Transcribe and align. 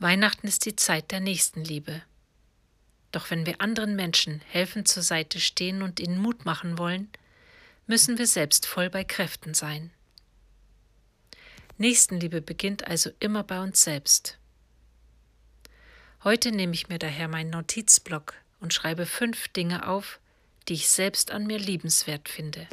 Weihnachten 0.00 0.48
ist 0.48 0.64
die 0.64 0.76
Zeit 0.76 1.10
der 1.10 1.20
Nächstenliebe. 1.20 2.02
Doch 3.12 3.30
wenn 3.30 3.44
wir 3.44 3.60
anderen 3.60 3.96
Menschen 3.96 4.40
helfend 4.48 4.88
zur 4.88 5.02
Seite 5.02 5.40
stehen 5.40 5.82
und 5.82 6.00
ihnen 6.00 6.16
Mut 6.16 6.46
machen 6.46 6.78
wollen, 6.78 7.10
müssen 7.86 8.16
wir 8.16 8.26
selbst 8.26 8.64
voll 8.64 8.88
bei 8.88 9.04
Kräften 9.04 9.52
sein. 9.52 9.90
Nächstenliebe 11.76 12.40
beginnt 12.40 12.86
also 12.88 13.10
immer 13.20 13.44
bei 13.44 13.62
uns 13.62 13.82
selbst. 13.82 14.38
Heute 16.24 16.50
nehme 16.50 16.72
ich 16.72 16.88
mir 16.88 16.98
daher 16.98 17.28
meinen 17.28 17.50
Notizblock 17.50 18.34
und 18.60 18.72
schreibe 18.72 19.04
fünf 19.04 19.48
Dinge 19.48 19.86
auf, 19.86 20.18
die 20.68 20.74
ich 20.74 20.88
selbst 20.88 21.30
an 21.30 21.46
mir 21.46 21.58
liebenswert 21.58 22.30
finde. 22.30 22.66